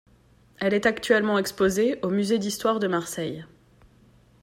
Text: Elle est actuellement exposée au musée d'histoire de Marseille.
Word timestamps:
Elle 0.57 0.73
est 0.73 0.87
actuellement 0.87 1.37
exposée 1.37 1.99
au 2.01 2.09
musée 2.09 2.39
d'histoire 2.39 2.79
de 2.79 2.87
Marseille. 2.87 3.45